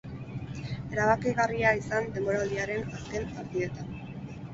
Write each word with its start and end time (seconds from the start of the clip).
Erabakigarria 0.93 1.73
izan 1.81 2.07
denboraldiaren 2.15 2.89
azken 3.01 3.29
partidetan. 3.37 3.93